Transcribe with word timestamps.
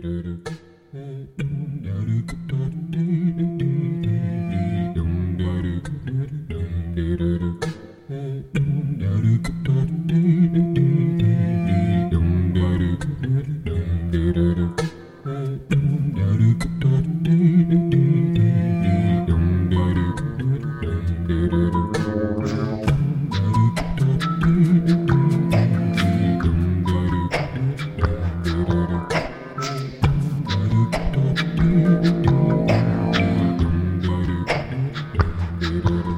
do 0.00 0.22
do 0.22 0.36
do 0.38 0.54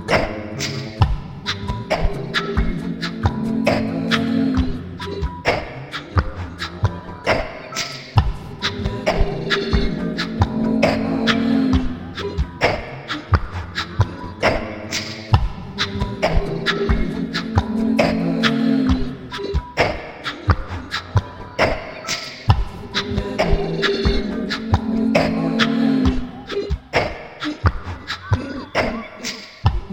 cách 0.09 0.31